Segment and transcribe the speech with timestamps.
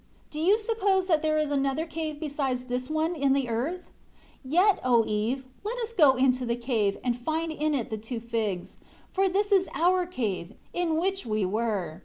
[0.31, 3.91] Do you suppose that there is another cave besides this one in the earth?
[4.41, 7.99] 3 Yet, O Eve, let us go into the cave, and find in it the
[7.99, 8.77] two figs;
[9.11, 11.99] for this is our cave, in which we were.